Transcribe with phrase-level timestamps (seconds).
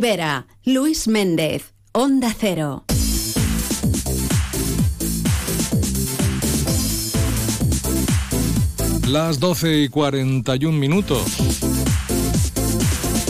[0.00, 2.84] Vera, Luis Méndez, Onda Cero.
[9.06, 11.22] Las 12 y 41 minutos.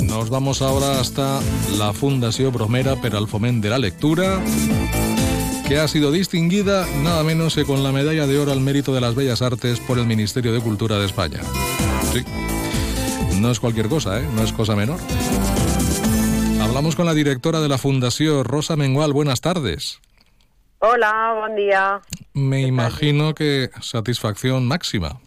[0.04, 1.41] Nos vamos ahora hasta
[1.77, 3.27] la Fundación Bromera per al
[3.61, 4.41] de la Lectura,
[5.66, 9.00] que ha sido distinguida nada menos que con la Medalla de Oro al Mérito de
[9.00, 11.41] las Bellas Artes por el Ministerio de Cultura de España.
[12.12, 12.23] Sí,
[13.41, 14.29] no es cualquier cosa, ¿eh?
[14.37, 15.00] no es cosa menor.
[16.71, 19.12] Hablamos con la directora de la Fundación, Rosa Mengual.
[19.12, 20.01] Buenas tardes.
[20.79, 22.01] Hola, buen día.
[22.33, 25.20] Me imagino que satisfacción máxima.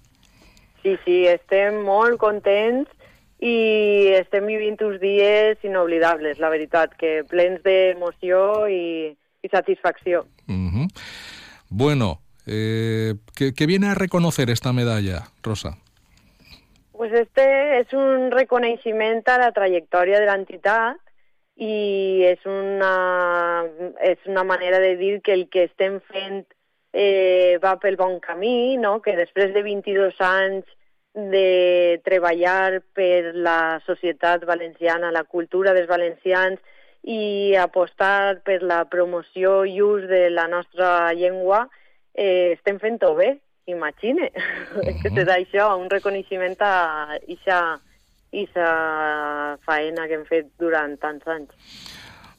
[0.83, 2.87] Sí, sí, estem molt contents
[3.43, 9.11] i estem vivint uns dies inoblidables, la veritat, que plens d'emoció i,
[9.43, 10.23] i satisfacció.
[10.47, 10.87] Uh -huh.
[11.67, 15.77] Bueno, eh, ¿qué, ¿qué viene a reconocer esta medalla, Rosa?
[16.93, 21.02] Pues este és un reconeixement a la trajectòria de l'entitat
[21.55, 23.65] i és una,
[24.01, 26.45] és una manera de dir que el que estem fent
[26.93, 29.01] eh, va pel bon camí, no?
[29.01, 30.65] que després de 22 anys
[31.13, 36.59] de treballar per la societat valenciana, la cultura dels valencians
[37.03, 41.67] i apostar per la promoció i ús de la nostra llengua,
[42.13, 44.31] eh, estem fent-ho bé, imagine.
[44.73, 45.01] Uh -huh.
[45.03, 47.19] que te da això, un reconeixement a
[48.33, 48.67] ixa,
[49.53, 51.53] ixa faena que hem fet durant tants anys.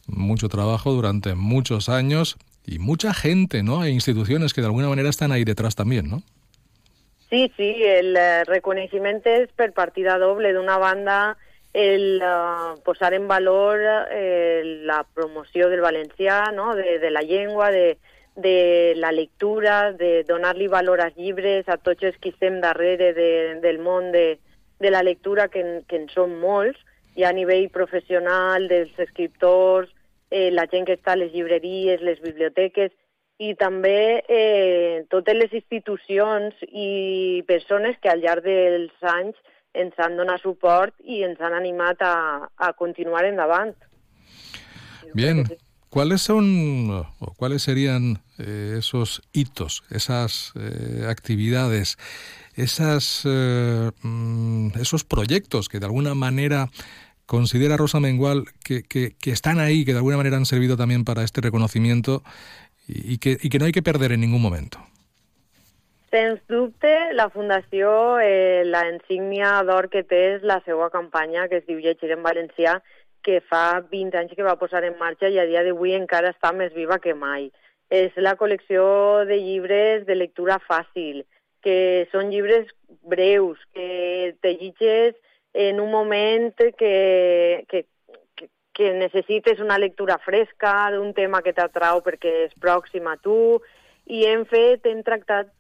[0.07, 3.85] Mucho trabajo durante muchos años y mucha gente, ¿no?
[3.85, 6.23] E instituciones que de alguna manera están ahí detrás también, ¿no?
[7.31, 10.53] Sí, sí, el eh, reconeixement és per partida doble.
[10.55, 11.37] D'una banda,
[11.75, 13.81] el uh, posar en valor
[14.13, 16.77] eh, la promoció del valencià, no?
[16.77, 17.99] de, de la llengua, de,
[18.37, 23.59] de la lectura, de donar-li valor als llibres, a tots els que estem darrere de,
[23.61, 24.39] del món de,
[24.81, 26.81] de la lectura, que, que en són molts,
[27.23, 29.93] a nivell professional, dels escriptors,
[30.31, 32.91] eh, la gent que està a les llibreries, les biblioteques,
[33.39, 39.39] i també eh, totes les institucions i persones que al llarg dels anys
[39.75, 42.15] ens han donat suport i ens han animat a,
[42.57, 43.75] a continuar endavant.
[45.15, 45.45] Bien,
[45.91, 51.99] ¿cuáles son o cuáles serían eh, esos hitos, esas eh, actividades,
[52.57, 56.69] esas, eh, mm, esos proyectos que de alguna manera
[57.27, 61.05] considera Rosa Mengual que, que, que están ahí, que de alguna manera han servido también
[61.05, 62.23] para este reconocimiento
[62.89, 64.79] i, i, que, i que no hay que perder en ningún momento.
[66.11, 71.59] Sens dubte, la Fundació, eh, la insígnia d'or que té és la seva campanya, que
[71.59, 72.77] es diu Llegir en Valencià,
[73.25, 76.53] que fa 20 anys que va posar en marxa i a dia d'avui encara està
[76.55, 77.49] més viva que mai.
[77.91, 78.85] És la col·lecció
[79.27, 81.25] de llibres de lectura fàcil,
[81.65, 82.69] que són llibres
[83.09, 85.17] breus, que te llitges
[85.55, 87.85] en un moment que, que,
[88.75, 93.61] que necessites una lectura fresca d'un tema que t'atrau perquè és pròxim a tu,
[94.11, 95.53] i hem fet, hem tractat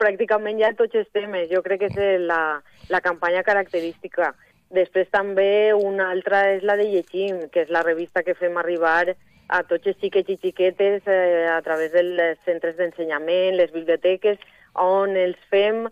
[0.00, 1.50] pràcticament ja tots els temes.
[1.52, 4.32] Jo crec que és la, la campanya característica.
[4.72, 9.12] Després també una altra és la de Llegim, que és la revista que fem arribar
[9.52, 14.40] a tots els xiquets i xiquetes eh, a través dels centres d'ensenyament, les biblioteques,
[14.74, 15.86] on els fem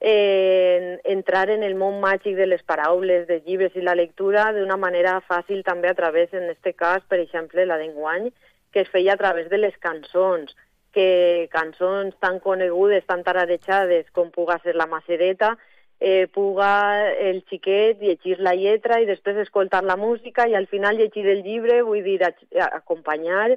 [0.00, 4.76] eh, entrar en el món màgic de les paraules, dels llibres i la lectura d'una
[4.76, 8.28] manera fàcil també a través, en aquest cas, per exemple, la d'enguany,
[8.72, 10.52] que es feia a través de les cançons,
[10.92, 15.54] que cançons tan conegudes, tan tararejades com puga ser la Macereta,
[16.00, 20.98] eh, puga el xiquet llegir la lletra i després escoltar la música i al final
[20.98, 23.54] llegir el llibre, vull dir, a, a acompanyar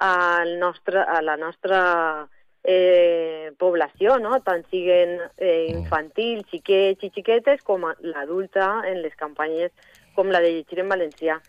[0.00, 1.80] al nostre, a la nostra
[2.64, 4.40] eh, població, no?
[4.44, 9.72] tant siguen eh, infantils, xiquets i xiquetes, com l'adulta en les campanyes
[10.14, 11.40] com la de llegir en valencià.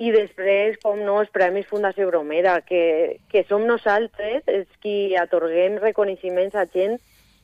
[0.00, 5.76] I després, com no, els Premis Fundació Bromera, que, que som nosaltres els qui atorguem
[5.82, 6.96] reconeixements a gent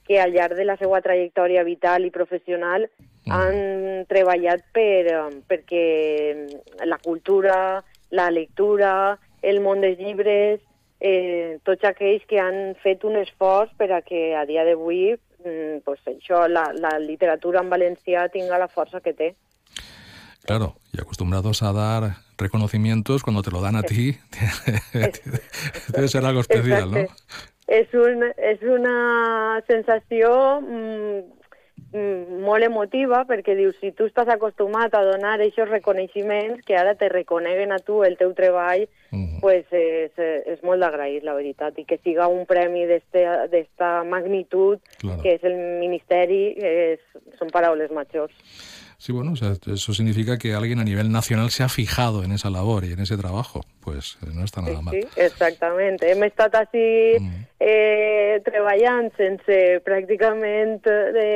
[0.07, 2.87] que al llarg de la seva trajectòria vital i professional
[3.29, 5.85] han treballat per, perquè
[6.87, 7.83] la cultura,
[8.15, 10.63] la lectura, el món dels llibres,
[11.01, 15.83] eh, tots aquells que han fet un esforç per a que a dia d'avui mm,
[15.85, 19.35] pues això, la, la literatura en valencià tinga la força que té.
[20.47, 24.17] Claro, y acostumbrados a dar reconocimientos cuando te lo dan a ti,
[25.89, 27.11] debe ser algo especial, Exacte.
[27.11, 27.57] ¿no?
[27.67, 31.36] És, un, és una sensació mm, mm,
[32.45, 37.09] molt emotiva perquè dius, si tu estàs acostumat a donar aquests reconeixements que ara te
[37.13, 39.41] reconeguen a tu el teu treball, uh -huh.
[39.41, 45.23] pues és, és molt d'agrair, la veritat, i que siga un premi d'esta magnitud, claro.
[45.23, 47.01] que és el Ministeri, és,
[47.39, 48.35] són paraules majors.
[48.99, 52.33] Sí, bueno, o sea, eso significa que alguien a nivel nacional se ha fijado en
[52.33, 53.61] esa labor y en ese trabajo.
[53.81, 54.95] Pues eh, no està nada mal.
[54.95, 56.09] Sí, exactamente.
[56.11, 57.45] Hem estat així mm.
[57.61, 61.29] eh, treballant sense pràcticament de...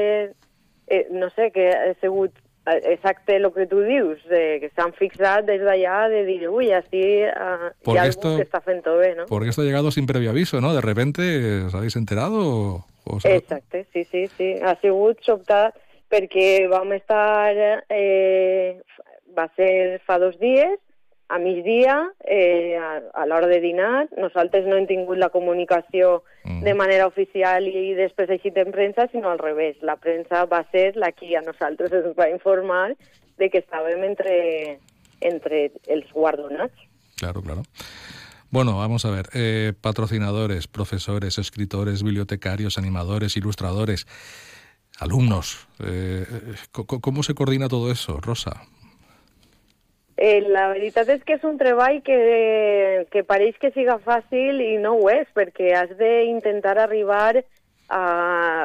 [0.90, 2.34] Eh, no sé, que ha sigut
[2.66, 7.22] exacte lo que tú dius, eh, que s'han fixat des d'allà de dir, uy, así
[7.24, 9.26] uh, hi ha esto, que està fent bé, ¿no?
[9.26, 10.74] Porque esto ha llegado sin previo aviso, ¿no?
[10.74, 12.38] De repente, ¿os habéis enterado?
[12.42, 14.54] O, o Exacte, sí, sí, sí.
[14.62, 15.78] Ha sigut sobtat
[16.10, 17.54] perquè vam estar,
[17.88, 18.82] eh,
[19.36, 20.78] va ser fa dos dies,
[21.30, 24.08] a migdia, eh, a, a l'hora de dinar.
[24.18, 26.64] Nosaltres no hem tingut la comunicació mm.
[26.66, 29.78] de manera oficial i després així en premsa, sinó al revés.
[29.86, 32.96] La premsa va ser la que a nosaltres ens va informar
[33.38, 34.80] de que estàvem entre,
[35.22, 36.74] entre els guardonats.
[37.20, 37.62] Claro, claro.
[38.50, 39.28] Bueno, vamos a ver.
[39.32, 44.08] Eh, patrocinadores, profesores, escritores, bibliotecarios, animadores, ilustradores,
[44.98, 45.68] alumnos.
[45.78, 46.26] Eh,
[46.72, 48.66] ¿Cómo se coordina todo eso, Rosa?
[50.20, 52.16] Eh, la veritat és que és un treball que,
[53.08, 58.02] que pareix que siga fàcil i no ho és, perquè has d'intentar arribar a,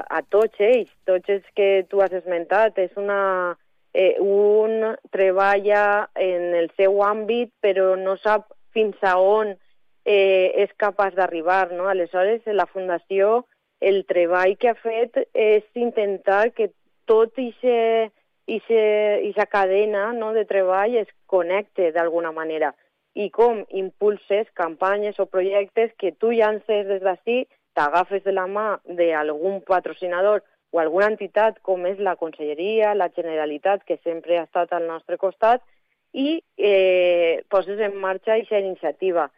[0.03, 2.75] a tots ells, tots els que tu has esmentat.
[2.83, 3.55] És una,
[3.95, 9.55] eh, un treballa en el seu àmbit, però no sap fins a on
[10.03, 11.69] eh, és capaç d'arribar.
[11.71, 11.87] No?
[11.87, 13.45] Aleshores, la Fundació,
[13.79, 16.73] el treball que ha fet és intentar que
[17.07, 18.11] tot aquest
[18.47, 22.73] i aquesta cadena no, de treball es connecte d'alguna manera
[23.15, 28.65] i com impulses campanyes o projectes que tu llances des d'ací, t'agafes de la mà
[28.85, 30.43] d'algun patrocinador
[30.75, 35.17] o alguna entitat com és la Conselleria, la Generalitat, que sempre ha estat al nostre
[35.17, 35.63] costat,
[36.11, 39.29] i eh, poses en marxa aquesta iniciativa.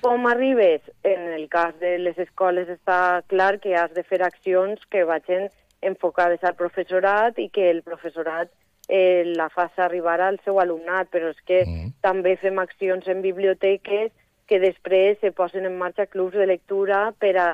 [0.00, 0.80] Com arribes?
[1.04, 5.50] En el cas de les escoles està clar que has de fer accions que vagin
[5.90, 8.50] enfocades al professorat i que el professorat
[8.88, 11.94] eh, la faci arribar al seu alumnat, però és que mm.
[12.04, 14.12] també fem accions en biblioteques
[14.46, 17.48] que després se posen en marxa clubs de lectura per a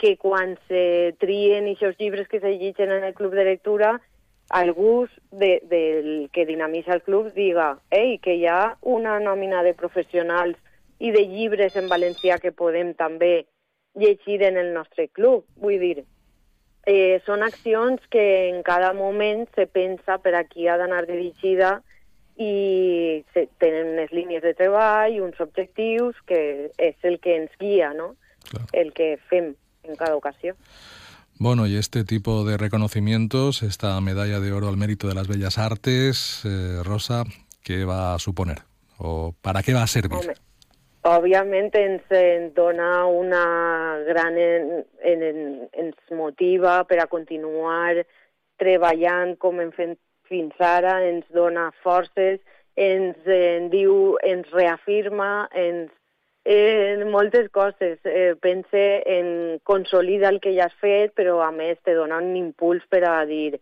[0.00, 4.00] que quan se trien aquests llibres que se en el club de lectura,
[4.48, 9.74] algú de, del que dinamitza el club diga ei, que hi ha una nòmina de
[9.74, 10.56] professionals
[10.98, 13.46] i de llibres en valencià que podem també
[13.94, 15.44] llegir en el nostre club.
[15.56, 16.04] Vull dir,
[16.86, 21.80] eh, són accions que en cada moment se pensa per a qui ha d'anar dirigida
[22.40, 27.92] i se, tenen unes línies de treball, uns objectius, que és el que ens guia,
[27.92, 28.14] no?
[28.48, 28.66] Claro.
[28.72, 29.54] El que fem
[29.84, 30.56] en cada ocasió.
[31.38, 35.56] Bueno, y este tipo de reconocimientos, esta medalla de oro al mérito de las bellas
[35.56, 37.24] artes, eh, Rosa,
[37.62, 38.58] ¿qué va a suponer?
[38.98, 40.18] ¿O para qué va a servir?
[40.18, 40.34] Home,
[41.06, 43.44] òbviament ens, ens dona una
[44.06, 44.36] gran...
[44.36, 48.02] En, en, ens motiva per a continuar
[48.60, 49.98] treballant com hem fet
[50.28, 52.38] fins ara, ens dona forces,
[52.76, 55.90] ens en diu, ens reafirma, ens
[56.44, 57.98] en moltes coses.
[58.04, 62.36] Eh, pense en consolida el que ja has fet, però a més te dona un
[62.36, 63.58] impuls per a dir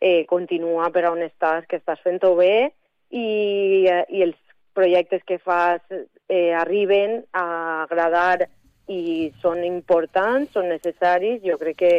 [0.00, 2.70] eh, continua per on estàs, que estàs fent-ho bé
[3.10, 4.38] i, eh, i els
[4.76, 5.80] projectes que fas
[6.28, 7.46] eh, arriben a
[7.84, 8.46] agradar
[8.88, 11.42] i són importants, són necessaris.
[11.44, 11.94] Jo crec que,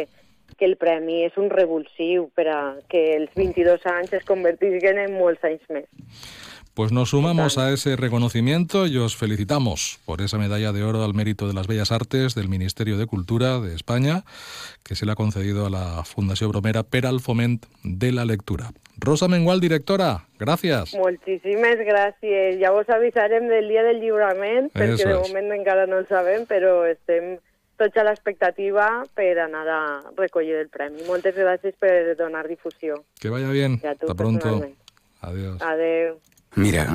[0.56, 5.16] que el premi és un revulsiu per a que els 22 anys es convertisquen en
[5.18, 5.88] molts anys més.
[6.78, 11.12] Pues nos sumamos a ese reconocimiento y os felicitamos por esa medalla de oro al
[11.12, 14.22] mérito de las bellas artes del Ministerio de Cultura de España,
[14.84, 18.70] que se le ha concedido a la Fundación Bromera per al Foment de la Lectura.
[18.96, 20.94] Rosa Mengual, directora, gràcies.
[20.94, 22.60] Moltíssimes gràcies.
[22.62, 25.58] Ja vos avisarem del dia del lliurament, perquè Eso de moment es.
[25.58, 27.40] encara no el sabem, però estem
[27.76, 29.82] tots a l'expectativa per anar a
[30.14, 31.02] recollir el premi.
[31.10, 33.02] Moltes gràcies per donar difusió.
[33.18, 33.80] Que vaya bien.
[33.82, 34.62] Hasta pronto.
[35.20, 35.60] Adiós.
[35.60, 36.20] Adeu.
[36.56, 36.86] Mira,